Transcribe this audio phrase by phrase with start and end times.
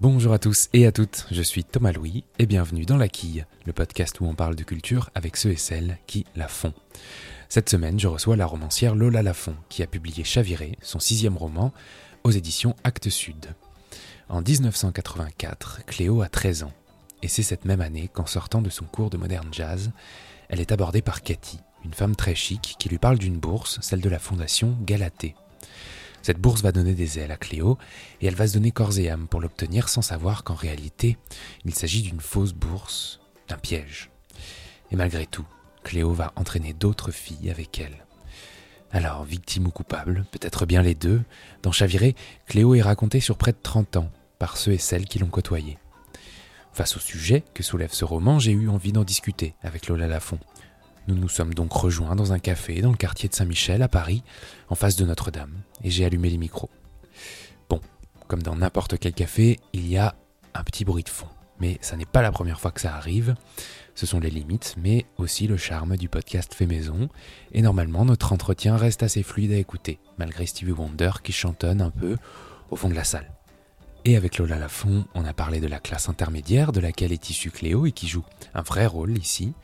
[0.00, 3.46] Bonjour à tous et à toutes, je suis Thomas Louis et bienvenue dans La Quille,
[3.64, 6.74] le podcast où on parle de culture avec ceux et celles qui la font.
[7.48, 11.72] Cette semaine, je reçois la romancière Lola Lafont qui a publié Chaviré, son sixième roman,
[12.24, 13.54] aux éditions Actes Sud.
[14.28, 16.72] En 1984, Cléo a 13 ans
[17.22, 19.92] et c'est cette même année qu'en sortant de son cours de moderne jazz,
[20.48, 24.00] elle est abordée par Cathy, une femme très chic qui lui parle d'une bourse, celle
[24.00, 25.36] de la fondation Galatée.
[26.24, 27.76] Cette bourse va donner des ailes à Cléo
[28.22, 31.18] et elle va se donner corps et âme pour l'obtenir sans savoir qu'en réalité,
[31.66, 34.08] il s'agit d'une fausse bourse, d'un piège.
[34.90, 35.44] Et malgré tout,
[35.82, 38.06] Cléo va entraîner d'autres filles avec elle.
[38.90, 41.20] Alors, victime ou coupable, peut-être bien les deux,
[41.62, 45.18] dans Chaviré, Cléo est racontée sur près de 30 ans par ceux et celles qui
[45.18, 45.76] l'ont côtoyée.
[46.72, 50.40] Face au sujet que soulève ce roman, j'ai eu envie d'en discuter avec Lola Lafont.
[51.06, 54.22] Nous nous sommes donc rejoints dans un café dans le quartier de Saint-Michel à Paris,
[54.68, 56.70] en face de Notre-Dame, et j'ai allumé les micros.
[57.68, 57.80] Bon,
[58.26, 60.14] comme dans n'importe quel café, il y a
[60.54, 61.28] un petit bruit de fond.
[61.60, 63.34] Mais ça n'est pas la première fois que ça arrive.
[63.94, 67.08] Ce sont les limites, mais aussi le charme du podcast fait maison.
[67.52, 71.90] Et normalement, notre entretien reste assez fluide à écouter, malgré Stevie Wonder qui chantonne un
[71.90, 72.16] peu
[72.70, 73.30] au fond de la salle.
[74.06, 77.50] Et avec Lola Lafont, on a parlé de la classe intermédiaire de laquelle est issue
[77.50, 78.24] Cléo et qui joue
[78.54, 79.54] un vrai rôle ici,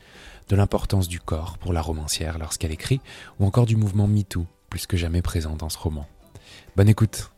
[0.51, 2.99] de l'importance du corps pour la romancière lorsqu'elle écrit,
[3.39, 6.05] ou encore du mouvement MeToo, plus que jamais présent dans ce roman.
[6.75, 7.31] Bonne écoute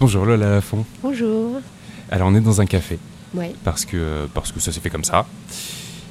[0.00, 0.86] Bonjour Lola Lafont.
[1.02, 1.60] Bonjour.
[2.10, 2.98] Alors on est dans un café,
[3.34, 3.54] Ouais.
[3.62, 5.26] parce que, parce que ça s'est fait comme ça.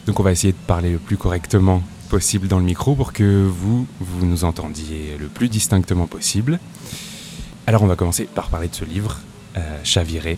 [0.05, 3.43] Donc on va essayer de parler le plus correctement possible dans le micro pour que
[3.47, 6.59] vous, vous nous entendiez le plus distinctement possible.
[7.65, 9.19] Alors on va commencer par parler de ce livre,
[9.57, 10.37] euh, Chaviré.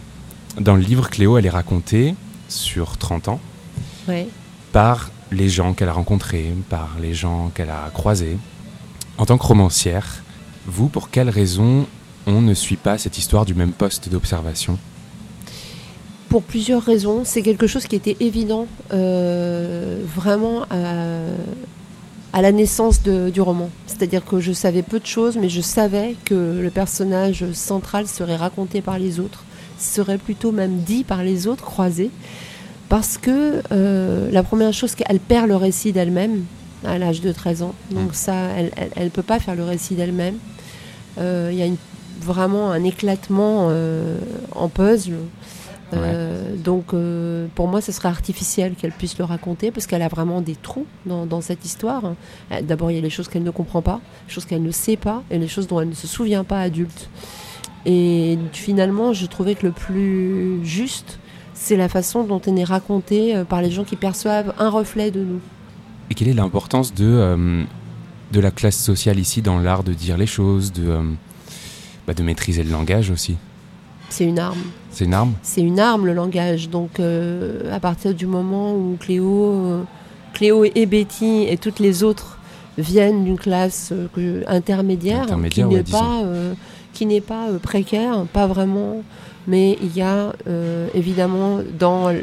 [0.58, 2.16] Dans le livre, Cléo, elle est racontée
[2.50, 3.40] sur 30 ans
[4.08, 4.28] Ouais.
[4.72, 8.38] par les gens qu'elle a rencontrés, par les gens qu'elle a croisés.
[9.18, 10.24] En tant que romancière,
[10.66, 11.88] vous, pour quelle raison
[12.28, 14.78] on ne suit pas cette histoire du même poste d'observation?
[16.30, 17.22] Pour plusieurs raisons.
[17.26, 21.06] C'est quelque chose qui était évident euh, vraiment à,
[22.34, 23.70] à la naissance de- du roman.
[23.88, 28.36] C'est-à-dire que je savais peu de choses, mais je savais que le personnage central serait
[28.36, 29.44] raconté par les autres,
[29.84, 32.10] serait plutôt même dit par les autres, croisé.
[32.90, 36.44] Parce que euh, la première chose, qu'elle perd le récit d'elle-même
[36.86, 37.74] à l'âge de 13 ans.
[37.92, 38.14] Donc Mm.
[38.14, 38.34] ça,
[38.96, 40.36] elle ne peut pas faire le récit d'elle-même.
[41.18, 41.78] Euh, Il y a une-
[42.22, 44.18] vraiment un éclatement euh,
[44.54, 45.14] en puzzle.
[46.64, 46.94] Donc
[47.56, 50.86] pour moi, ce serait artificiel qu'elle puisse le raconter parce qu'elle a vraiment des trous
[51.06, 52.14] dans, dans cette histoire.
[52.64, 54.98] D'abord, il y a les choses qu'elle ne comprend pas, les choses qu'elle ne sait
[54.98, 57.10] pas et les choses dont elle ne se souvient pas adulte.
[57.86, 61.20] Et finalement, je trouvais que le plus juste,
[61.54, 65.12] c'est la façon dont elle est racontée euh, par les gens qui perçoivent un reflet
[65.12, 65.40] de nous.
[66.10, 67.64] Et quelle est l'importance de, euh,
[68.32, 71.02] de la classe sociale ici dans l'art de dire les choses, de, euh,
[72.08, 73.36] bah, de maîtriser le langage aussi?
[74.10, 74.60] C'est une arme.
[74.92, 75.34] C'est une arme?
[75.42, 76.70] C'est une arme le langage.
[76.70, 79.86] Donc euh, à partir du moment où Cléo,
[80.34, 82.38] Cléo et Betty et toutes les autres
[82.78, 83.92] viennent d'une classe
[84.48, 86.24] intermédiaire, Intermédiaire, qui ouais, n'est pas,
[86.94, 89.04] qui n'est pas euh, précaire, pas vraiment.
[89.46, 92.22] Mais il y a euh, évidemment dans, le-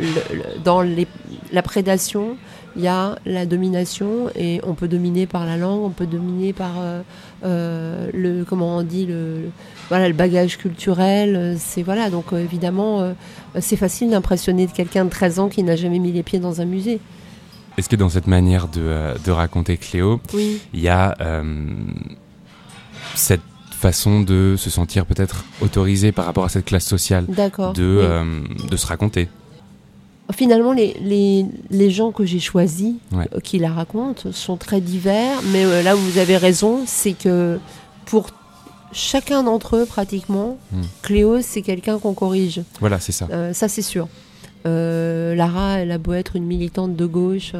[0.64, 1.06] dans les-
[1.52, 2.36] la prédation,
[2.76, 6.52] il y a la domination et on peut dominer par la langue, on peut dominer
[6.54, 7.02] par euh,
[7.44, 9.50] euh, le comment on dit le
[9.90, 11.56] voilà le bagage culturel.
[11.58, 13.12] C'est voilà donc euh, évidemment
[13.58, 16.64] c'est facile d'impressionner quelqu'un de 13 ans qui n'a jamais mis les pieds dans un
[16.64, 17.00] musée.
[17.76, 20.60] Est-ce que dans cette manière de, de raconter Cléo, Oui.
[20.72, 21.16] il y a
[23.14, 23.40] cette
[23.80, 27.74] façon de se sentir peut-être autorisé par rapport à cette classe sociale, de, Oui.
[27.78, 29.28] euh, de se raconter
[30.32, 33.26] Finalement, les, les, les gens que j'ai choisis, Ouais.
[33.34, 35.38] euh, qui la racontent, sont très divers.
[35.52, 37.58] Mais euh, là où vous avez raison, c'est que
[38.06, 38.28] pour
[38.92, 40.82] chacun d'entre eux, pratiquement, Hmm.
[41.02, 42.62] Cléo, c'est quelqu'un qu'on corrige.
[42.78, 43.26] Voilà, c'est ça.
[43.32, 44.06] Euh, ça, c'est sûr.
[44.66, 47.52] Euh, Lara, elle a beau être une militante de gauche,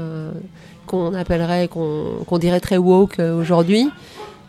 [0.86, 3.88] qu'on appellerait, qu'on qu'on dirait très woke aujourd'hui,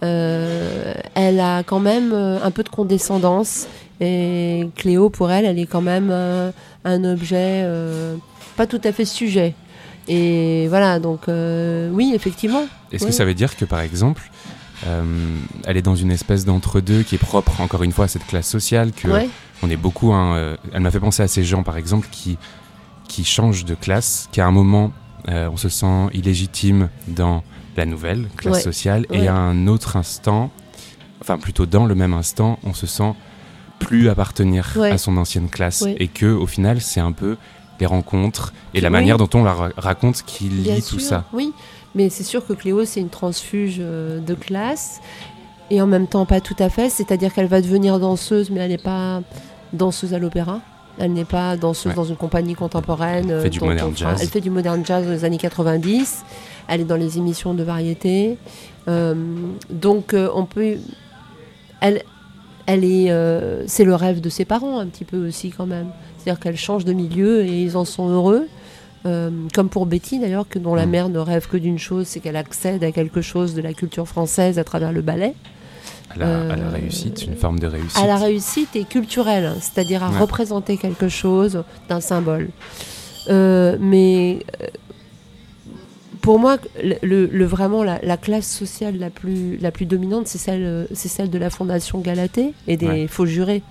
[0.01, 3.67] elle a quand même euh, un peu de condescendance.
[3.99, 6.51] Et Cléo, pour elle, elle est quand même euh,
[6.85, 8.15] un objet euh,
[8.57, 9.53] pas tout à fait sujet.
[10.07, 12.63] Et voilà, donc euh, oui, effectivement.
[12.91, 13.09] Est-ce Ouais.
[13.11, 14.31] que ça veut dire que, par exemple,
[14.87, 15.03] euh,
[15.65, 18.47] elle est dans une espèce d'entre-deux qui est propre, encore une fois, à cette classe
[18.47, 19.29] sociale, que Ouais,
[19.61, 20.11] on est beaucoup.
[20.13, 22.39] hein, euh, elle m'a fait penser à ces gens, par exemple, qui,
[23.07, 24.91] qui changent de classe, qu'à un moment,
[25.29, 27.43] euh, on se sent illégitime dans
[27.77, 28.61] la nouvelle classe Ouais.
[28.61, 30.49] sociale, et à un autre instant,
[31.21, 33.13] enfin plutôt dans le même instant, on se sent
[33.79, 34.91] plus appartenir Ouais.
[34.91, 37.37] à son ancienne classe, et que au final, c'est un peu
[37.79, 38.93] les rencontres et la Oui.
[38.93, 41.23] manière dont on la ra- raconte qui lie tout ça.
[41.33, 41.51] Oui,
[41.95, 44.99] mais c'est sûr que Cléo, c'est une transfuge euh, de classe.
[45.73, 46.89] et en même temps pas tout à fait.
[46.89, 49.21] C'est-à-dire qu'elle va devenir danseuse, mais elle n'est pas
[49.71, 50.59] danseuse à l'opéra.
[50.99, 51.95] Elle n'est pas danseuse Ouais.
[51.95, 53.29] dans une compagnie contemporaine.
[53.31, 54.19] Elle fait du dont modern jazz.
[54.21, 56.23] Elle fait du modern jazz dans les années 90.
[56.67, 58.37] Elle est dans les émissions de variété.
[58.87, 59.15] Euh,
[59.69, 60.75] donc euh, on peut.
[61.79, 62.03] Elle,
[62.65, 63.09] elle est.
[63.11, 65.87] euh, c'est le rêve de ses parents un petit peu aussi quand même.
[66.17, 68.47] C'est-à-dire qu'elle change de milieu et ils en sont heureux.
[69.07, 70.89] Euh, comme pour Betty d'ailleurs, que dont la Mm.
[70.91, 74.07] mère ne rêve que d'une chose, c'est qu'elle accède à quelque chose de la culture
[74.07, 75.33] française à travers le ballet.
[76.15, 77.97] À la, à la Euh, réussite, une forme de réussite.
[77.97, 80.19] À la réussite et culturelle, c'est-à-dire à Ouais.
[80.19, 82.49] représenter quelque chose d'un symbole.
[83.29, 84.67] Euh, mais euh,
[86.21, 86.57] pour moi,
[87.01, 91.37] le, vraiment la, la classe sociale la plus, la plus dominante, c'est celle, celle de
[91.39, 93.07] la Fondation Galatée et des Ouais.
[93.07, 93.63] faux jurés.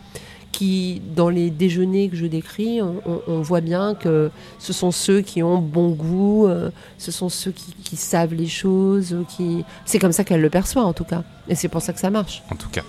[0.61, 4.91] Qui, dans les déjeuners que je décris, on, on- on voit bien que ce sont
[4.91, 9.65] ceux qui ont bon goût, euh, ce sont ceux qui, qui savent les choses, qui...
[9.87, 11.23] c'est comme ça qu'elle le perçoit en tout cas.
[11.49, 12.43] Et c'est pour ça que ça marche.
[12.51, 12.83] En tout cas.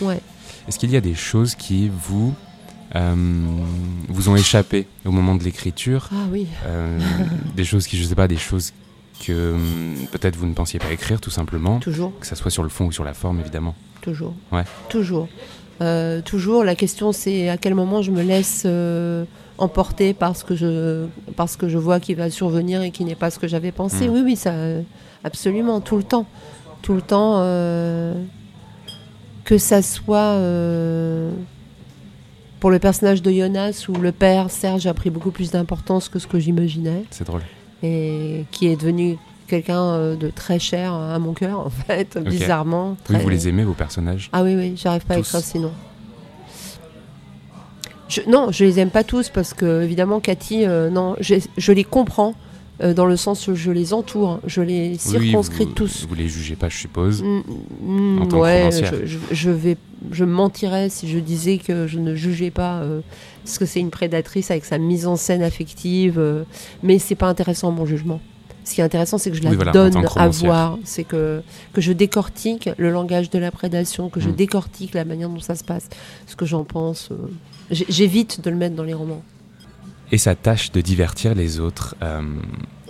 [0.00, 0.20] Ouais.
[0.68, 2.32] Est-ce qu'il y a des choses qui vous,
[2.94, 3.14] euh,
[4.08, 6.46] vous ont échappé au moment de l'écriture Ah oui.
[6.66, 7.00] Euh,
[7.56, 8.72] Des choses qui, je sais pas, des choses
[9.26, 12.62] que hum, peut-être vous ne pensiez pas écrire tout simplement, Toujours, que ça soit sur
[12.62, 13.74] le fond ou sur la forme évidemment.
[14.02, 14.34] toujours.
[14.52, 14.62] Ouais.
[14.88, 15.26] Toujours.
[15.80, 16.64] Euh, toujours.
[16.64, 19.24] La question, c'est à quel moment je me laisse euh,
[19.58, 23.30] emporter parce que je, parce que je vois qu'il va survenir et qui n'est pas
[23.30, 24.08] ce que j'avais pensé.
[24.08, 24.12] Mm.
[24.12, 24.52] Oui, oui, ça,
[25.24, 26.26] absolument, tout le temps.
[26.82, 27.34] Tout le temps.
[27.38, 28.14] euh,
[29.44, 30.36] que ça soit
[32.60, 36.18] pour le personnage de Jonas où le père Serge a pris beaucoup plus d'importance que
[36.18, 37.40] ce que j'imaginais C'est drôle.
[37.82, 39.16] et qui est devenu
[39.48, 43.64] quelqu'un euh, de très cher à mon cœur en fait bizarrement Oui, vous les aimez
[43.64, 44.28] vos personnages?
[44.32, 45.26] Ah oui oui j'arrive pas à Tous.
[45.28, 45.72] écrire sinon
[48.08, 51.72] je, non je les aime pas tous parce que évidemment Cathy euh, non je, je
[51.72, 52.34] les comprends
[52.80, 56.14] euh, dans le sens où je les entoure je les Oui, circonscris vous, tous Vous
[56.14, 57.22] les jugez pas, je suppose.
[57.22, 57.42] Mm,
[57.82, 58.94] mm, En tant que ouais, romancière.
[59.32, 59.76] je, vais,
[60.12, 63.00] je mentirais si je disais que je ne jugeais pas euh,
[63.44, 66.22] ce que c'est une prédatrice avec sa mise en scène affective,
[66.84, 68.20] mais c'est pas intéressant mon jugement.
[68.68, 71.04] Ce qui est intéressant, c'est que je la Oui, voilà, en donne à voir, c'est
[71.04, 71.42] que
[71.72, 74.34] que je décortique le langage de la prédation, que je Mm.
[74.34, 75.88] décortique la manière dont ça se passe,
[76.26, 77.08] ce que j'en pense.
[77.10, 77.16] euh,
[77.70, 79.22] J'évite de le mettre dans les romans.
[80.12, 82.20] Et sa tâche de divertir les autres, euh,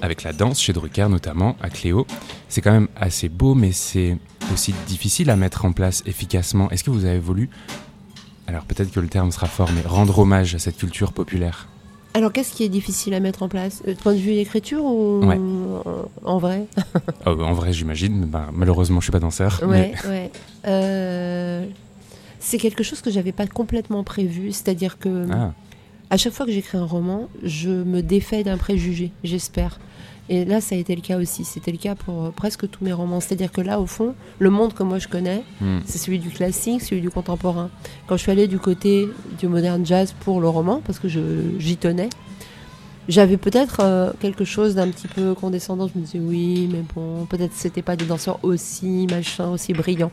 [0.02, 2.08] avec la danse chez Drucker notamment, à Cléo,
[2.48, 4.16] c'est quand même assez beau, mais c'est
[4.52, 6.68] aussi difficile à mettre en place efficacement.
[6.70, 7.50] Est-ce que vous avez voulu,
[8.48, 11.68] alors peut-être que le terme sera fort, mais rendre hommage à cette culture populaire?
[12.14, 13.82] Alors, qu'est-ce qui est difficile à mettre en place?
[13.86, 15.36] Euh, Du point de vue écriture ou Ouais.
[15.86, 16.66] euh, en vrai?
[17.26, 19.60] Oh, En vrai, j'imagine, bah, malheureusement, je suis pas danseur.
[19.62, 20.30] Ouais, mais- ouais.
[20.66, 21.66] Euh,
[22.40, 24.52] c'est quelque chose que j'avais pas complètement prévu.
[24.52, 25.52] C'est-à-dire que Ah,
[26.10, 29.78] à chaque fois que j'écris un roman, je me défais d'un préjugé, j'espère.
[30.30, 31.44] Et là, ça a été le cas aussi.
[31.44, 33.20] C'était le cas pour euh, presque tous mes romans.
[33.20, 35.78] C'est-à-dire que là, au fond, le monde que moi je connais, hmm.
[35.86, 37.70] c'est celui du classique, celui du contemporain.
[38.06, 39.08] Quand je suis allée du côté
[39.38, 42.10] du modern jazz pour le roman, parce que j'y tenais,
[43.08, 45.88] j'avais peut-être euh, quelque chose d'un petit peu condescendant.
[45.88, 50.12] Je me disais oui, mais bon, peut-être c'était pas des danseurs aussi machin, aussi brillants.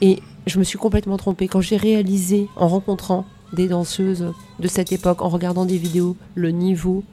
[0.00, 4.90] Et je me suis complètement trompée quand j'ai réalisé en rencontrant des danseuses de cette
[4.90, 7.04] époque, en regardant des vidéos, le niveau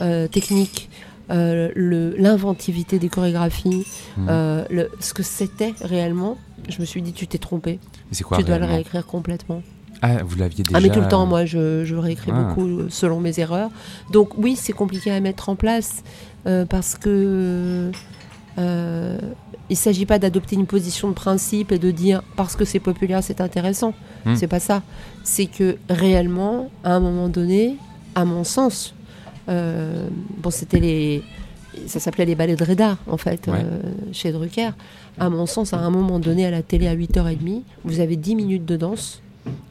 [0.00, 0.90] euh, technique,
[1.30, 3.86] l'inventivité des chorégraphies,
[4.16, 4.26] Hmm.
[4.28, 6.36] euh, le- ce que c'était réellement.
[6.68, 7.78] Je me suis dit, tu t'es trompé.
[8.10, 9.62] Mais c'est quoi tu dois le réécrire complètement.
[10.02, 12.42] Ah, vous l'aviez déjà Ah, mais tout le temps, moi, je, je réécris Ah.
[12.42, 13.70] beaucoup euh, selon mes erreurs.
[14.12, 16.02] Donc, oui, c'est compliqué à mettre en place
[16.46, 17.90] euh, parce que.
[18.58, 19.18] euh,
[19.70, 22.80] il ne s'agit pas d'adopter une position de principe et de dire parce que c'est
[22.80, 23.94] populaire, c'est intéressant.
[24.26, 24.34] Hmm.
[24.36, 24.82] C'est pas ça.
[25.22, 27.76] C'est que réellement, à un moment donné,
[28.14, 28.94] à mon sens,
[29.48, 30.08] euh,
[30.38, 31.22] bon, c'était les.
[31.86, 33.54] Ça s'appelait les ballets de Reda, en fait, Ouais.
[33.58, 33.80] euh,
[34.12, 34.70] chez Drucker.
[35.18, 38.36] À mon sens, à un moment donné, à la télé, à 8h30, vous avez 10
[38.36, 39.20] minutes de danse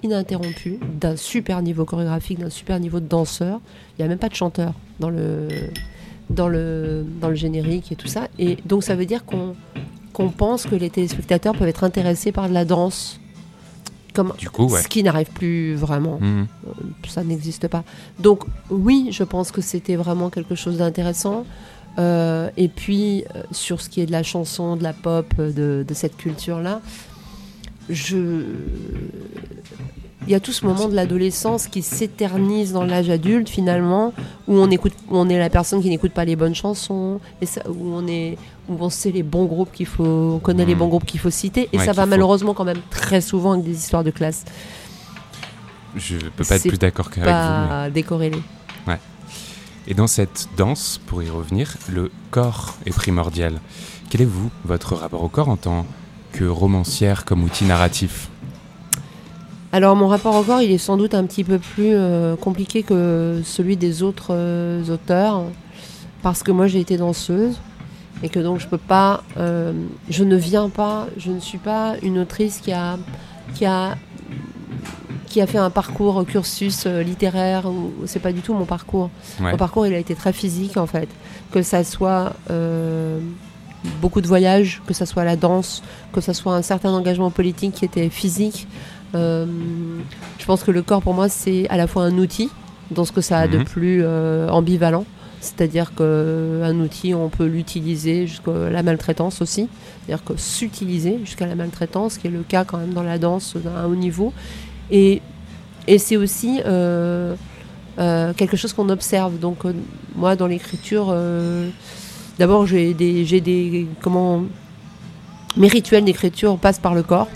[0.04, 3.60] ininterrompue, d'un super niveau chorégraphique, d'un super niveau de danseur.
[3.98, 5.48] Il n'y a même pas de chanteur dans le,
[6.30, 8.28] dans, le, dans le générique et tout ça.
[8.38, 9.56] Et donc, ça veut dire qu'on
[10.12, 13.20] qu'on pense que les téléspectateurs peuvent être intéressés par de la danse.
[14.14, 14.82] Comme, Du coup, ouais.
[14.82, 16.46] Ce qui n'arrive plus vraiment Hmm.
[17.08, 17.84] ça n'existe pas.
[18.20, 21.46] Donc oui, je pense que c'était vraiment quelque chose d'intéressant.
[22.00, 25.52] Euh, et puis euh, sur ce qui est de la chanson, de la pop, euh,
[25.52, 26.82] de, de cette culture-là,
[27.90, 28.44] je...
[30.28, 34.14] il y a tout ce moment de l'adolescence qui s'éternise dans l'âge adulte finalement,
[34.48, 37.46] où on écoute, où on est la personne qui n'écoute pas les bonnes chansons, et
[37.46, 38.38] ça, où on est,
[38.70, 40.04] où on sait les bons groupes qu'il faut,
[40.36, 40.80] on connaît les Mhm.
[40.80, 43.66] bons groupes qu'il faut citer, et Ouais, ça va malheureusement quand même très souvent avec
[43.66, 44.46] des histoires de classe,
[45.96, 47.62] Je peux pas être plus d'accord qu'avec vous.
[47.64, 48.42] mais- pas décorrélées.
[49.86, 53.60] Et dans cette danse, pour y revenir, le corps est primordial.
[54.10, 55.86] Quel est vous, votre rapport au corps en tant
[56.32, 58.30] que romancière comme outil narratif?
[59.74, 61.96] Alors mon rapport au corps, il est sans doute un petit peu plus
[62.40, 64.34] compliqué que celui des autres
[64.90, 65.44] auteurs,
[66.22, 67.60] parce que moi j'ai été danseuse
[68.22, 72.20] et que donc je peux pas, je ne viens pas, je ne suis pas une
[72.20, 73.00] autrice qui a,
[73.56, 73.98] qui a
[75.34, 77.64] qui a fait un parcours cursus euh, littéraire,
[78.06, 79.10] c'est pas du tout mon parcours.
[79.40, 81.10] Mon parcours, il a été très physique en fait.
[81.52, 83.20] Que ça soit euh,
[84.00, 85.82] beaucoup de voyages, que ça soit la danse,
[86.14, 88.68] que ça soit un certain engagement politique qui était physique.
[89.16, 89.46] Euh,
[90.40, 92.50] je pense que le corps pour moi c'est à la fois un outil
[92.92, 93.66] dans ce que ça a de mhm.
[93.66, 94.06] plus
[94.50, 95.06] ambivalent.
[95.44, 99.68] C'est-à-dire qu'un outil, on peut l'utiliser jusqu'à la maltraitance aussi.
[100.06, 103.58] C'est-à-dire que s'utiliser jusqu'à la maltraitance, qui est le cas quand même dans la danse
[103.58, 104.32] d'un haut niveau.
[104.90, 105.22] Et,
[105.86, 107.36] et c'est aussi euh,
[108.00, 109.38] euh, quelque chose qu'on observe.
[109.38, 109.74] Donc, euh,
[110.16, 111.14] moi, dans l'écriture,
[112.40, 113.86] d'abord, j'ai des, j'ai des.
[114.02, 114.46] Comment.
[115.58, 117.28] Mes rituels d'écriture passent par le corps.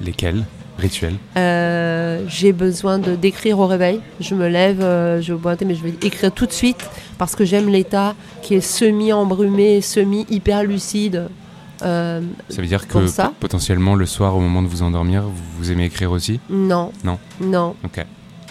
[0.00, 0.44] Lesquels?
[0.78, 4.00] Rituels J'ai besoin de, d'écrire au réveil.
[4.20, 7.68] Je me lève, je vais mais je vais écrire tout de suite parce que j'aime
[7.68, 11.28] l'état qui est semi-embrumé, semi-hyper lucide
[11.82, 15.24] euh, ça veut dire que potentiellement le soir, au moment de vous endormir,
[15.58, 16.40] vous, aimez écrire aussi?
[16.48, 16.92] Non.
[17.04, 17.18] Non?
[17.40, 17.76] Non.
[17.84, 18.04] Ok.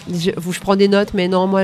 [0.08, 1.62] Je, je, prends des notes, mais non, moi,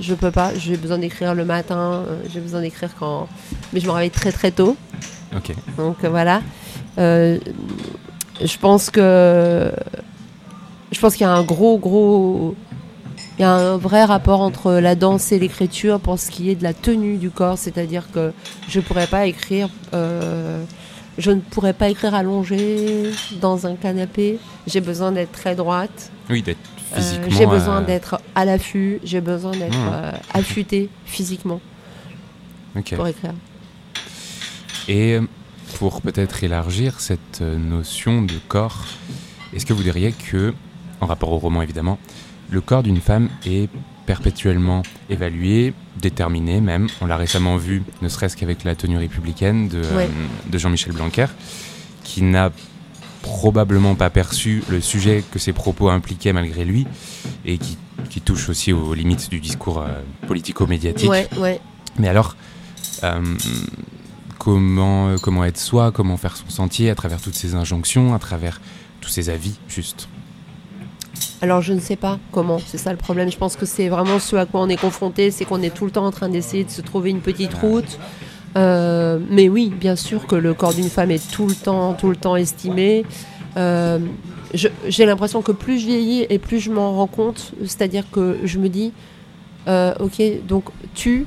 [0.00, 0.54] je peux pas.
[0.54, 2.04] J'ai besoin d'écrire le matin.
[2.08, 3.28] Euh, j'ai besoin d'écrire quand.
[3.72, 4.76] Mais je me réveille très très tôt.
[5.36, 5.54] Ok.
[5.76, 6.40] Donc euh, voilà.
[8.42, 9.72] Je pense que.
[10.92, 12.54] Je pense qu'il y a un gros gros.
[13.38, 16.54] Il y a un vrai rapport entre la danse et l'écriture pour ce qui est
[16.54, 18.32] de la tenue du corps, c'est-à-dire que
[18.66, 19.68] je pourrais pas écrire
[21.18, 24.38] je ne pourrais pas écrire allongée dans un canapé.
[24.66, 26.10] J'ai besoin d'être très droite.
[26.28, 26.58] Oui, d'être
[26.92, 27.30] euh, physiquement.
[27.30, 29.00] j'ai besoin euh, d'être à l'affût.
[29.02, 31.60] J'ai besoin d'être euh, affûtée physiquement
[32.74, 33.32] pour écrire.
[34.88, 35.18] Et
[35.78, 38.86] pour peut-être élargir cette notion de corps,
[39.54, 40.54] est-ce que vous diriez que,
[41.02, 41.98] en rapport au roman évidemment,
[42.50, 43.68] le corps d'une femme est
[44.06, 46.88] perpétuellement évalué, déterminé même?
[47.02, 50.06] On l'a récemment vu, ne serait-ce qu'avec la tenue républicaine de, euh,
[50.50, 51.26] de Jean-Michel Blanquer,
[52.04, 52.52] qui n'a
[53.20, 56.86] probablement pas perçu le sujet que ses propos impliquaient malgré lui,
[57.44, 57.76] et qui,
[58.08, 61.10] qui touche aussi aux limites du discours euh, politico-médiatique.
[61.98, 62.34] Mais alors,
[63.04, 63.20] euh,
[64.38, 68.60] comment, comment être soi, comment faire son sentier à travers toutes ces injonctions, à travers
[69.00, 70.08] tous ces avis, juste
[71.42, 73.30] alors je ne sais pas comment, c'est ça le problème.
[73.30, 75.84] Je pense que c'est vraiment ce à quoi on est confronté, c'est qu'on est tout
[75.84, 77.98] le temps en train d'essayer de se trouver une petite route.
[78.56, 82.08] Euh, mais oui, bien sûr que le corps d'une femme est tout le temps, tout
[82.08, 83.04] le temps estimé.
[83.56, 83.98] Euh,
[84.54, 88.58] j'ai l'impression que plus je vieillis et plus je m'en rends compte, c'est-à-dire que je
[88.58, 88.92] me dis,
[89.68, 90.64] euh, ok, donc
[90.94, 91.26] tu,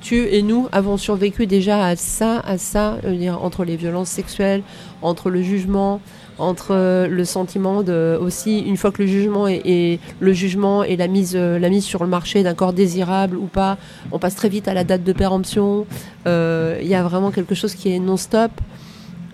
[0.00, 4.62] tu et nous avons survécu déjà à ça, à ça, dire, entre les violences sexuelles,
[5.02, 6.00] entre le jugement,
[6.38, 11.08] entre le sentiment de aussi une fois que le jugement est, le jugement et la
[11.08, 13.78] mise la mise sur le marché d'un corps désirable ou pas
[14.12, 15.86] on passe très vite à la date de péremption.
[16.26, 18.50] Euh, il y a vraiment quelque chose qui est non stop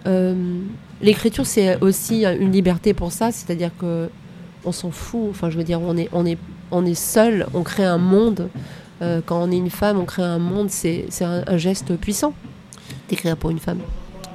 [0.06, 0.34] euh,
[1.00, 4.08] l'écriture c'est aussi une liberté pour ça c'est-à-dire que
[4.64, 5.28] on s'en fout.
[5.30, 6.38] Enfin je veux dire on est on est
[6.70, 8.48] on est seul on crée un monde
[9.02, 12.32] euh, quand on est une femme on crée un monde c'est un, un geste puissant
[13.08, 13.80] d'écrire pour une femme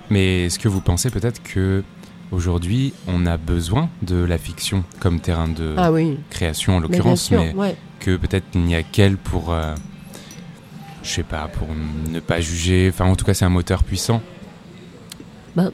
[0.10, 1.84] mais est-ce que vous pensez peut-être que
[2.32, 5.92] Aujourd'hui, on a besoin de la fiction comme terrain de ah
[6.30, 7.56] création en l'occurrence, mais,
[8.02, 9.74] que peut-être il n'y a qu'elle pour, euh,
[11.04, 11.70] je sais pas, pour
[12.10, 12.90] ne pas juger.
[12.92, 14.22] Enfin, en tout cas, c'est un moteur puissant.
[15.56, 15.72] Ben,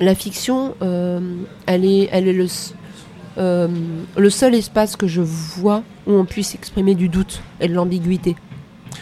[0.00, 1.20] la fiction, euh,
[1.66, 2.46] elle est, elle est le,
[3.38, 3.68] euh,
[4.16, 8.36] le seul espace que je vois où on puisse exprimer du doute et de l'ambiguïté.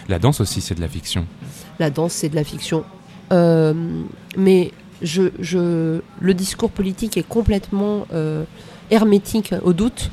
[0.08, 1.26] La danse aussi, c'est de la fiction.
[1.78, 2.84] La danse, c'est de la fiction.
[3.30, 8.44] mais je, le discours politique est complètement euh,
[8.90, 10.10] hermétique au doute.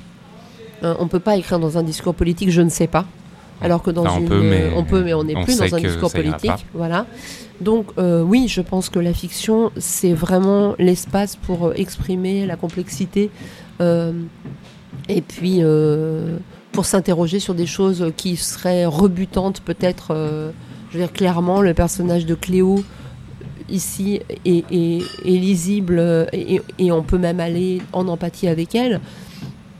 [0.83, 3.05] Euh, on ne peut pas écrire dans un discours politique, je ne sais pas.
[3.61, 5.79] Alors que dans une, on peut, mais on peut, mais on n'est plus dans un
[5.79, 6.65] discours politique.
[6.73, 7.05] Voilà.
[7.61, 13.31] Donc euh, oui, je pense que la fiction, c'est vraiment l'espace pour exprimer la complexité
[13.79, 15.61] et puis
[16.71, 20.13] pour s'interroger sur des choses qui seraient rebutantes peut-être.
[20.89, 22.83] je veux dire clairement, le personnage de Cléo
[23.69, 24.71] ici est,
[25.25, 29.01] lisible et, on peut même aller en empathie avec elle.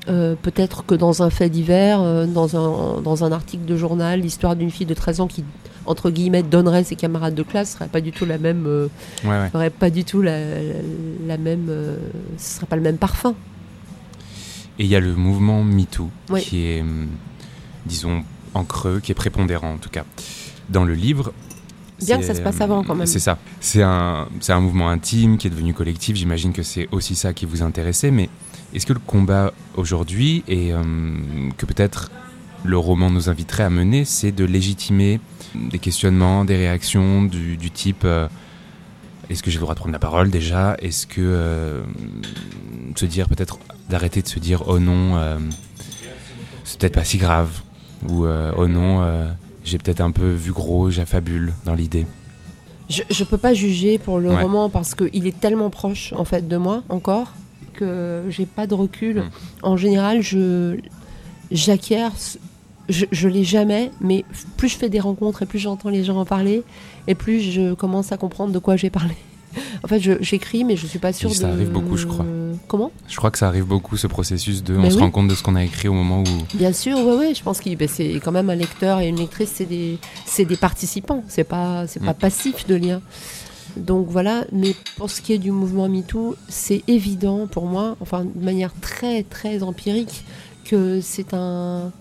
[0.08, 4.20] Euh, peut-être que dans un fait divers, euh, dans, un, dans un article de journal,
[4.20, 5.44] l'histoire d'une fille de 13 ans qui,
[5.88, 8.66] entre guillemets, donnerait ses camarades de classe serait pas du tout la même.
[8.68, 8.88] Euh,
[9.80, 10.38] pas du tout la,
[11.25, 11.72] la, même.
[12.38, 13.34] ce serait pas le même parfum.
[14.79, 16.84] Et il y a le mouvement MeToo qui est,
[17.86, 20.03] disons, en creux, qui est prépondérant en tout cas.
[20.70, 21.34] Dans le livre,
[22.01, 23.08] Bien que ça se passe avant quand même.
[23.08, 23.38] C'est ça.
[23.62, 26.15] C'est un, un mouvement intime qui est devenu collectif.
[26.15, 28.12] J'imagine que c'est aussi ça qui vous intéressait.
[28.12, 28.29] Mais
[28.74, 30.82] est-ce que le combat aujourd'hui, et euh,
[31.58, 32.12] que peut-être
[32.63, 35.20] le roman nous inviterait à mener, c'est de légitimer
[35.53, 38.27] des questionnements, des réactions du, type euh,
[39.29, 40.75] est-ce que j'ai le droit de prendre la parole déjà?
[40.79, 41.84] Est-ce que euh,
[42.96, 45.20] se dire peut-être d'arrêter de se dire oh non,
[46.63, 47.62] c'est peut-être pas si grave
[48.08, 49.06] ou oh non,
[49.63, 52.06] j'ai peut-être un peu vu gros, j'affabule dans l'idée.
[52.89, 56.48] Je, je peux pas juger pour le roman parce qu'il est tellement proche en fait
[56.48, 57.34] de moi encore
[57.74, 59.22] que j'ai pas de recul.
[59.22, 59.30] Hmm.
[59.63, 60.77] En général, je
[61.51, 62.08] j'acquiers,
[62.89, 64.25] je, je l'ai jamais, mais
[64.58, 66.63] plus je fais des rencontres et plus j'entends les gens en parler,
[67.08, 69.15] et plus je commence à comprendre de quoi j'ai parlé.
[69.84, 71.36] En fait, j'écris, mais je suis pas sûre de.
[71.36, 72.26] Ça arrive beaucoup, je crois.
[72.68, 72.92] Comment?
[73.08, 74.76] Je crois que ça arrive beaucoup, ce processus de.
[74.78, 76.58] on se rend compte de ce qu'on a écrit au moment où.
[76.58, 77.36] Bien sûr, oui, oui.
[77.36, 79.98] Je pense que ben, c'est quand même un lecteur et une lectrice, c'est des,
[80.38, 81.24] des participants.
[81.28, 82.16] C'est pas, c'est pas hmm.
[82.16, 83.02] passif de lire.
[83.78, 88.24] Donc voilà, mais pour ce qui est du mouvement MeToo, c'est évident pour moi, enfin
[88.24, 90.24] de manière très très empirique,
[90.64, 91.92] que c'est un,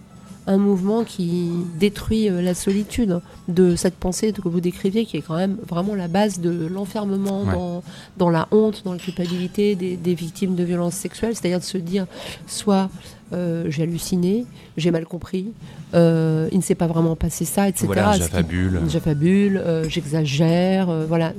[0.46, 5.22] un mouvement qui détruit euh, la solitude de cette pensée que vous décriviez, qui est
[5.22, 7.82] quand même vraiment la base de l'enfermement dans,
[8.16, 11.78] dans, la honte, dans la culpabilité des, des victimes de violences sexuelles, c'est-à-dire de se
[11.78, 12.06] dire
[12.46, 12.90] soit
[13.32, 14.44] euh, j'ai halluciné,
[14.76, 15.52] j'ai mal compris,
[15.94, 17.86] euh, il ne s'est pas vraiment passé ça, etc.
[17.86, 18.80] Voilà, j'affabule.
[18.88, 21.32] J'affabule, j'exagère, voilà.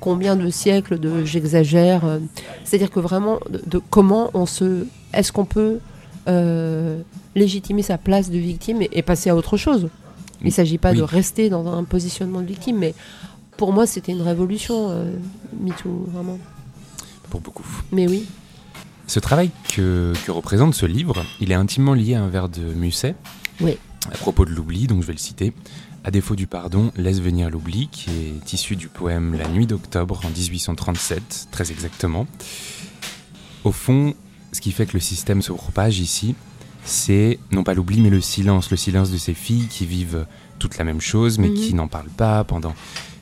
[0.00, 2.02] Combien de siècles de j'exagère
[2.64, 4.86] C'est-à-dire que vraiment, de comment on se...
[5.12, 5.78] Est-ce qu'on peut
[6.28, 7.00] euh,
[7.34, 9.88] légitimer sa place de victime et, passer à autre chose.
[10.40, 12.94] Il ne s'agit pas de rester dans un positionnement de victime, mais
[13.56, 15.16] pour moi, c'était une révolution, euh,
[15.58, 16.38] MeToo, vraiment.
[17.30, 17.66] Pour beaucoup.
[17.92, 18.26] Mais oui.
[19.06, 22.60] Ce travail que, que, représente ce livre, il est intimement lié à un vers de
[22.60, 23.14] Musset.
[23.60, 23.76] Oui.
[24.06, 25.52] À propos de l'oubli, donc je vais le citer.
[26.04, 30.20] À défaut du pardon, laisse venir l'oubli, qui est issu du poème La nuit d'octobre
[30.24, 32.26] en 1837, très exactement.
[33.64, 34.14] Au fond,
[34.52, 36.34] ce qui fait que le système se propage ici,
[36.84, 38.70] c'est non pas l'oubli, mais le silence.
[38.70, 40.26] Le silence de ces filles qui vivent
[40.58, 41.76] toute la même chose, mais qui mhm.
[41.76, 42.74] n'en parlent pas pendant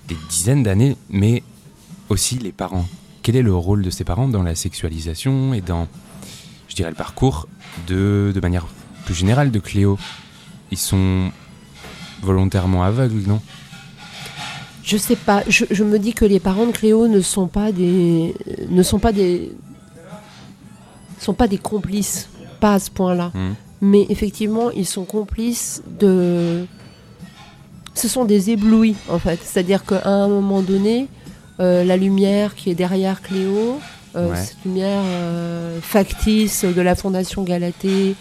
[0.08, 1.42] des dizaines d'années, mais
[2.08, 2.86] aussi les parents.
[3.22, 5.88] Quel est le rôle de ces parents dans la sexualisation et dans,
[6.68, 7.48] je dirais, le parcours
[7.88, 8.66] de, de manière
[9.04, 9.98] plus générale de Cléo?
[10.70, 11.32] Ils sont
[12.22, 13.40] volontairement aveugles, non?
[14.84, 15.42] Je sais pas.
[15.48, 18.32] Je, je, me dis que les parents de Cléo ne sont pas des,
[18.70, 19.50] ne sont pas des,
[21.18, 22.28] sont pas des complices,
[22.60, 23.32] pas à ce point-là.
[23.34, 23.54] Hmm.
[23.80, 26.66] Mais effectivement, ils sont complices de.
[27.94, 29.38] Ce sont des éblouis, en fait.
[29.42, 31.08] C'est-à-dire qu'à un moment donné,
[31.60, 33.80] euh, la lumière qui est derrière Cléo,
[34.14, 38.14] euh, cette lumière euh, factice de la Fondation Galatée,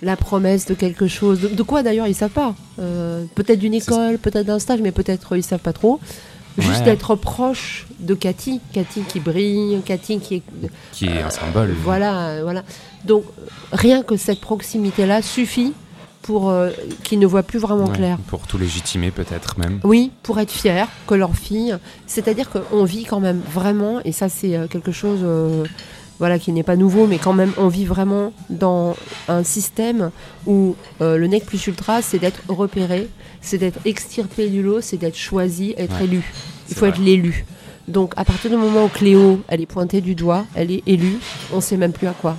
[0.00, 1.40] la promesse de quelque chose.
[1.40, 2.54] De, quoi d'ailleurs ils savent pas.
[2.76, 5.98] peut-être d'une école, peut-être d'un stage, mais peut-être ils savent pas trop.
[6.58, 10.42] Juste d'être proche de Cathy, Cathy qui brille, Cathy qui est...
[10.92, 11.74] Qui est un symbole.
[11.82, 12.62] Voilà, voilà.
[13.04, 13.24] Donc
[13.72, 15.72] rien que cette proximité-là suffit
[16.22, 16.70] pour euh,
[17.04, 18.18] qu'ils ne voient plus vraiment clair.
[18.26, 19.80] Pour tout légitimer peut-être même.
[19.84, 21.76] Oui, pour être fiers que leur fille...
[22.06, 25.20] C'est-à-dire qu'on vit quand même vraiment, et ça c'est euh, quelque chose...
[25.22, 25.64] Euh,
[26.18, 28.96] voilà, qui n'est pas nouveau, mais quand même, on vit vraiment dans
[29.28, 30.10] un système
[30.46, 33.08] où le nec plus ultra, c'est d'être repéré,
[33.40, 36.22] c'est d'être extirpé du lot, c'est d'être choisi, être élu.
[36.70, 37.44] Il faut être l'élu.
[37.86, 41.18] Donc à partir du moment où Cléo, elle est pointée du doigt, elle est élue,
[41.52, 42.36] on ne sait même plus à quoi.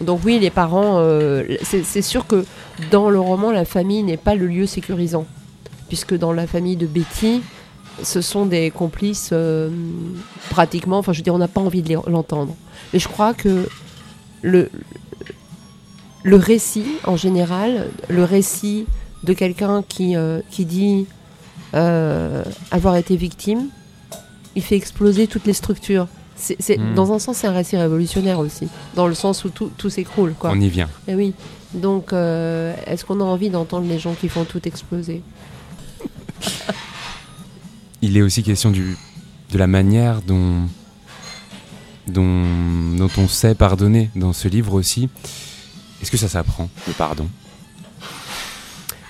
[0.00, 2.44] Donc oui, les parents, euh, c'est sûr que
[2.90, 5.26] dans le roman, la famille n'est pas le lieu sécurisant,
[5.88, 7.42] puisque dans la famille de Betty,
[8.02, 9.70] ce sont des complices euh,
[10.50, 12.54] pratiquement, enfin je veux dire, on n'a pas envie de l'entendre.
[12.92, 13.68] Mais je crois que
[14.42, 14.70] le,
[16.22, 18.86] le récit, en général, le récit
[19.24, 21.06] de quelqu'un qui, euh, qui dit
[21.74, 23.68] euh, avoir été victime,
[24.54, 26.06] il fait exploser toutes les structures.
[26.36, 26.94] C'est, hmm.
[26.94, 30.34] Dans un sens, c'est un récit révolutionnaire aussi, dans le sens où tout, tout s'écroule.
[30.42, 30.88] On y vient.
[31.08, 31.34] Et eh oui.
[31.74, 35.22] Donc, est-ce qu'on a envie d'entendre les gens qui font tout exploser?
[38.02, 38.96] Il est aussi question du,
[39.50, 40.68] de la manière dont,
[42.06, 42.44] dont,
[42.96, 45.08] dont on sait pardonner dans ce livre aussi.
[46.00, 47.28] Est-ce que ça s'apprend, le pardon?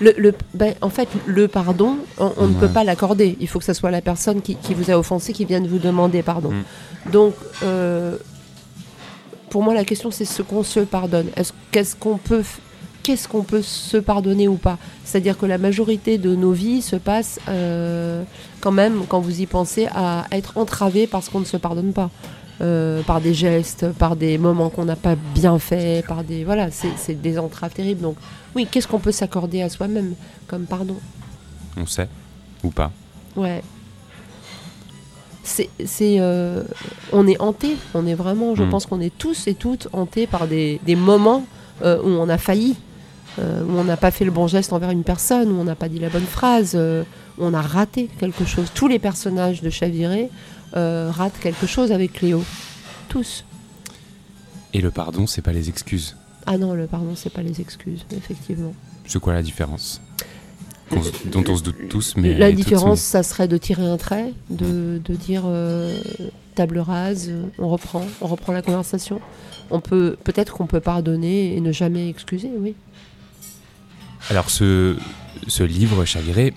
[0.01, 3.37] Le, ben, en fait, le pardon, on, ne peut pas l'accorder.
[3.41, 6.23] Il faut que ce soit la personne qui, vous a offensé qui vienne vous demander
[6.23, 6.53] pardon.
[6.53, 7.11] Mm.
[7.11, 8.17] Donc, euh,
[9.51, 11.27] pour moi, la question, c'est ce qu'on se pardonne.
[11.73, 12.45] Qu'est-ce qu'on peut,
[13.09, 14.77] qu'est-ce qu'on peut se pardonner ou pas?
[15.03, 18.23] C'est-à-dire que la majorité de nos vies se passe euh,
[18.61, 22.11] quand même, quand vous y pensez, à être entravé parce qu'on ne se pardonne pas.
[22.61, 26.71] Euh, par des gestes, par des moments qu'on n'a pas bien fait, par des voilà,
[26.73, 28.03] c'est des entraves terribles.
[28.03, 28.17] Donc
[28.55, 30.13] oui, qu'est-ce qu'on peut s'accorder à soi-même
[30.49, 30.97] comme pardon?
[31.79, 32.09] On sait.
[32.65, 32.91] ou pas
[33.37, 33.63] Ouais.
[35.45, 35.71] C'est,
[36.21, 36.63] euh,
[37.13, 38.69] on est hanté, on est vraiment, je Mm.
[38.71, 41.47] pense qu'on est tous et toutes hantés par des, des moments
[41.83, 42.75] euh, où on a failli,
[43.39, 45.89] où on n'a pas fait le bon geste envers une personne, où on n'a pas
[45.89, 47.03] dit la bonne phrase, euh,
[47.39, 48.67] où on a raté quelque chose.
[48.75, 50.29] Tous les personnages de Chaviré
[50.77, 52.43] euh, ratent quelque chose avec Cléo.
[53.09, 53.45] Tous.
[54.75, 56.17] Et le pardon, c'est pas les excuses.
[56.47, 58.75] Ah non, le pardon, c'est pas les excuses, effectivement.
[59.07, 60.01] C'est quoi la différence
[60.91, 62.35] se- Dont on se doute tous, mais.
[62.35, 65.99] La différence, ça serait de tirer un trait, de, de dire euh,
[66.55, 69.21] table rase, euh, on reprend, on reprend la conversation.
[69.71, 72.75] On peut peut-être qu'on peut pardonner et ne jamais excuser, oui.
[74.31, 74.97] Alors, ce,
[75.47, 76.55] ce livre, Chaviré,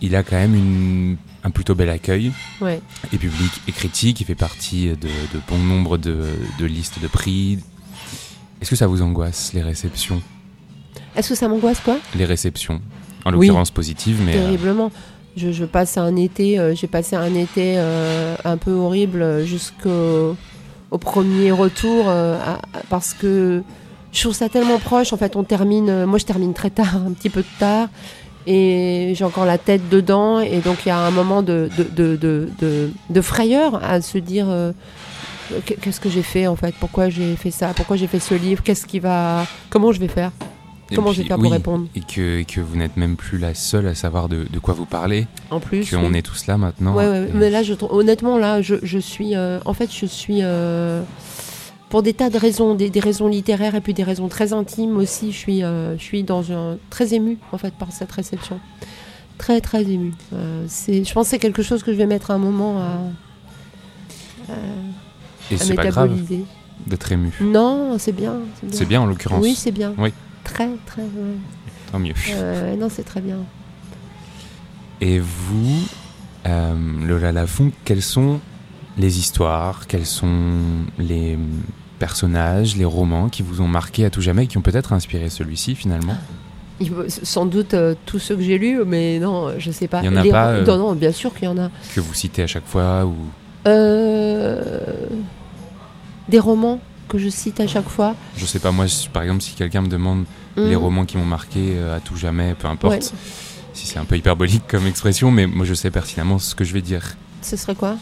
[0.00, 2.80] il a quand même une- un plutôt bel accueil, Ouais.
[3.12, 4.20] et public et critique.
[4.20, 6.24] Il fait partie de, de bon nombre de,
[6.58, 7.58] de listes de prix.
[8.60, 10.20] Est-ce que ça vous angoisse, les réceptions?
[11.16, 11.98] Est-ce que ça m'angoisse quoi?
[12.16, 12.80] Les réceptions,
[13.24, 13.46] en Oui.
[13.46, 14.36] l'occurrence positives, mais.
[14.36, 14.90] euh, Terriblement.
[15.36, 20.36] Je, je passe un été, euh, j'ai passé un été euh, un peu horrible jusqu'au
[20.90, 23.62] au premier retour à- parce que
[24.12, 25.12] je trouve ça tellement proche.
[25.12, 27.88] En fait, on termine, euh, moi je termine très tard, un petit peu tard,
[28.46, 32.16] et j'ai encore la tête dedans, et donc il y a un moment de, de,
[32.16, 34.72] de, de, frayeur à se dire euh,
[35.66, 38.62] qu'est-ce que j'ai fait en fait, pourquoi j'ai fait ça, pourquoi j'ai fait ce livre,
[38.62, 40.30] qu'est-ce qui va, comment je vais faire,
[40.90, 41.86] et comment je puis, vais faire pour oui, répondre?
[41.94, 44.72] Et que, et que vous n'êtes même plus la seule à savoir de, de quoi
[44.72, 46.18] vous parlez, En plus, qu'on oui.
[46.18, 46.94] est tous là maintenant.
[46.94, 49.36] Ouais, ouais, Et- mais là, je, honnêtement, là, je, je suis.
[49.36, 50.38] euh, en fait, je suis.
[50.42, 51.02] euh,
[51.88, 54.96] pour des tas de raisons, des, des raisons littéraires et puis des raisons très intimes
[54.96, 58.60] aussi, je suis, euh, je suis dans un, très émue, en fait, par cette réception.
[59.38, 60.14] Très, très émue.
[60.32, 64.52] Euh, c'est, je pense que c'est quelque chose que je vais mettre un moment à,
[65.50, 66.18] Et à c'est pas grave
[66.86, 67.32] d'être ému.
[67.40, 68.36] Non, c'est bien.
[68.70, 69.42] C'est bien en l'occurrence.
[69.42, 69.94] Oui, c'est bien.
[69.98, 70.12] Oui.
[70.44, 71.02] Très, très.
[71.02, 71.36] ouais.
[71.90, 72.14] Tant mieux.
[72.30, 73.38] Euh, non, c'est très bien.
[75.00, 75.86] Et vous,
[76.46, 76.74] euh,
[77.06, 78.40] Lola Lafont, quelles sont
[78.98, 80.50] les histoires, quels sont
[80.98, 81.38] les
[81.98, 85.30] personnages, les romans qui vous ont marqué à tout jamais et qui ont peut-être inspiré
[85.30, 86.16] celui-ci finalement?
[87.24, 90.00] Sans doute euh, tous ceux que j'ai lus, mais non, je sais pas.
[90.02, 91.70] Il y en a Les- pas, euh, Non, non, bien sûr qu'il y en a.
[91.94, 93.14] que vous citez à chaque fois ou
[93.66, 95.06] Euh,
[96.28, 98.14] des romans que je cite à chaque fois.
[98.36, 100.24] je sais pas moi je- par exemple si quelqu'un me demande
[100.56, 100.80] les Hmm.
[100.80, 102.94] romans qui m'ont marqué à tout jamais, peu importe.
[102.94, 103.00] Ouais.
[103.72, 106.72] Si c'est un peu hyperbolique comme expression, mais moi je sais pertinemment ce que je
[106.74, 107.16] vais dire.
[107.42, 107.96] Ce serait quoi?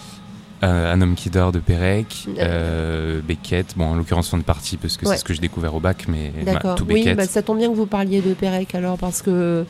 [0.63, 4.79] Euh, un homme qui dort de Pérec, euh, Beckett, bon en l'occurrence fin de partie
[4.79, 5.13] parce que Ouais.
[5.13, 7.17] c'est ce que j'ai découvert au bac, mais bah, tout Oui, Beckett.
[7.17, 9.65] bah, ça tombe bien que vous parliez de Pérec alors, parce que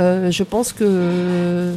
[0.00, 1.74] euh, je pense que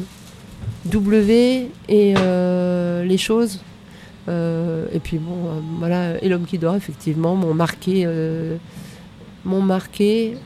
[0.85, 3.59] W et euh, les choses,
[4.29, 8.03] euh, et puis bon, euh, voilà, et l'homme qui dort, effectivement, m'ont marqué.
[8.05, 8.55] euh,
[9.45, 10.37] m'ont marqué.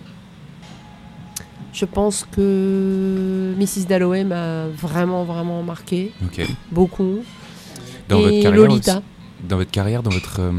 [1.77, 3.85] Je pense que Mrs.
[3.87, 6.11] Dalloway m'a vraiment, vraiment marqué.
[6.71, 7.19] Beaucoup.
[8.09, 8.91] Dans et votre carrière Lolita.
[8.93, 9.01] aussi-
[9.47, 10.51] dans votre carrière, dans votre euh,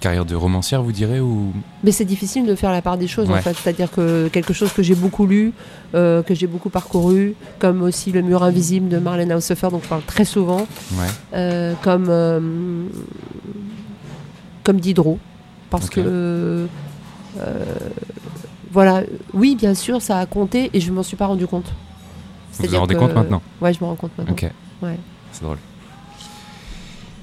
[0.00, 1.52] carrière de romancière, vous direz ou?
[1.82, 3.56] Mais c'est difficile de faire la part des choses en fait.
[3.56, 5.52] C'est-à-dire que quelque chose que j'ai beaucoup lu,
[5.96, 9.88] euh, que j'ai beaucoup parcouru, comme aussi Le mur invisible de Marlène Haushofer, dont je
[9.88, 11.06] parle très souvent, ouais.
[11.34, 12.38] euh, comme, euh,
[14.62, 15.18] comme Diderot.
[15.68, 16.68] Parce que.
[18.70, 19.02] Euh, voilà,
[19.34, 21.66] oui, bien sûr, ça a compté et je m'en suis pas rendu compte.
[22.54, 24.32] Vous vous en rendez compte maintenant Ouais, je me rends compte maintenant.
[24.32, 24.46] Ok.
[24.82, 24.96] Ouais.
[25.32, 25.58] C'est drôle.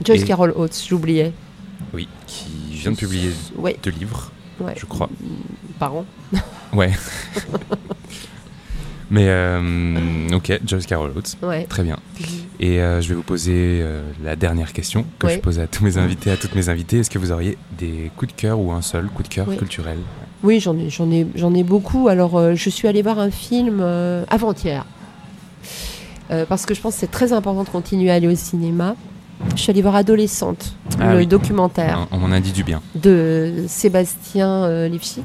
[0.06, 1.34] Joyce Et- Carol Oates, j'oubliais.
[1.94, 2.08] Oui.
[2.26, 4.74] Qui vient de publier Ouais, deux livres, ouais.
[4.78, 5.10] je crois.
[5.80, 6.06] Par an.
[6.74, 6.92] Ouais.
[9.10, 11.38] Mais euh, ok, Joyce Carol Oates.
[11.42, 11.64] Ouais.
[11.64, 11.98] Très bien.
[12.60, 15.84] Et euh, je vais vous poser euh, la dernière question que je pose à tous
[15.86, 17.00] mes invités, à toutes mes invitées.
[17.00, 19.98] Est-ce que vous auriez des coups de cœur ou un seul coup de cœur culturel
[20.44, 22.08] Oui, j'en ai, j'en ai, j'en ai beaucoup.
[22.08, 24.86] Alors, euh, je suis allée voir un film euh, avant-hier.
[26.30, 28.96] Euh, parce que je pense que c'est très important de continuer à aller au cinéma.
[29.56, 31.28] Je suis allée voir Adolescente, Ah le oui.
[31.28, 32.82] documentaire On, on m'en a dit du bien.
[32.96, 35.24] de Sébastien Lifshitz.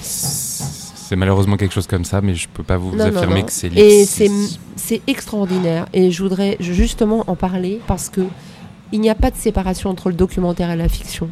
[0.00, 3.46] C'est malheureusement quelque chose comme ça, mais je peux pas vous Non, non, affirmer non.
[3.46, 4.06] que c'est Et Lipsis.
[4.06, 4.30] c'est,
[4.76, 5.86] c'est extraordinaire.
[5.92, 8.22] Et je voudrais justement en parler parce que
[8.92, 11.28] il n'y a pas de séparation entre le documentaire et la fiction.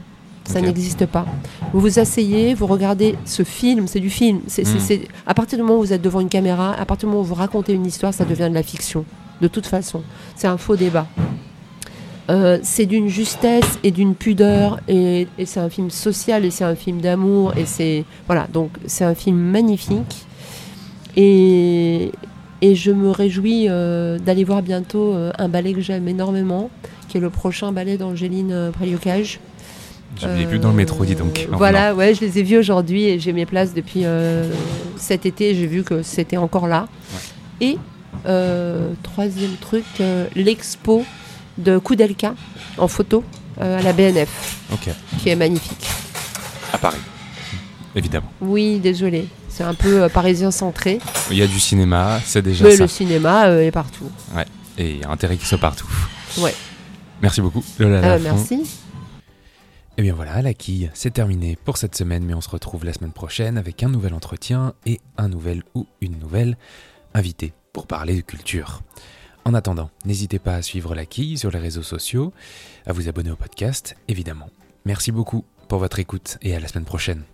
[0.52, 1.26] Ça n'existe pas.
[1.72, 4.40] Vous vous asseyez, vous regardez ce film, c'est du film.
[4.46, 4.78] C'est, Mm.
[4.80, 7.22] c'est- à partir du moment où vous êtes devant une caméra, à partir du moment
[7.22, 9.04] où vous racontez une histoire, ça devient de la fiction.
[9.40, 10.02] De toute façon,
[10.36, 11.06] c'est un faux débat.
[12.30, 16.62] Euh, c'est d'une justesse et d'une pudeur et, et c'est un film social et c'est
[16.64, 20.26] un film d'amour et c'est voilà donc c'est un film magnifique
[21.16, 22.12] et,
[22.62, 26.70] et je me réjouis euh, d'aller voir bientôt euh, un ballet que j'aime énormément
[27.08, 28.70] qui est le prochain ballet d'Angéline
[30.24, 30.38] euh, Préliocage.
[30.38, 31.38] Je l'ai vu dans le métro, dis donc.
[31.38, 34.50] Euh, en Voilà, ouais, je les ai vus aujourd'hui et j'ai mes places depuis euh,
[34.96, 35.54] cet été.
[35.54, 36.88] J'ai vu que c'était encore là.
[37.60, 37.78] Et
[39.02, 39.84] troisième truc,
[40.34, 41.04] l'expo
[41.58, 42.34] de Koudelka
[42.78, 43.24] en photo
[43.60, 44.56] à la BNF,
[45.18, 45.86] qui est magnifique.
[46.72, 47.00] À Paris,
[47.94, 48.30] évidemment.
[48.40, 49.26] Oui, désolé.
[49.48, 51.00] C'est un peu parisien centré.
[51.30, 52.84] Il y a du cinéma, c'est déjà Mais ça.
[52.84, 54.08] le cinéma est partout.
[54.34, 54.46] Ouais,
[54.78, 55.88] et il y a intérêt qu'il soit partout.
[56.38, 56.54] Ouais.
[57.20, 58.62] Merci beaucoup, Lola Merci.
[60.00, 62.86] Et eh bien voilà, la quille, c'est terminé pour cette semaine, mais on se retrouve
[62.86, 66.56] la semaine prochaine avec un nouvel entretien et un nouvel ou une nouvelle
[67.12, 68.80] invitée pour parler de culture.
[69.44, 72.32] En attendant, n'hésitez pas à suivre la quille sur les réseaux sociaux,
[72.86, 74.48] à vous abonner au podcast, évidemment.
[74.86, 77.24] Merci beaucoup pour votre écoute et à la semaine prochaine.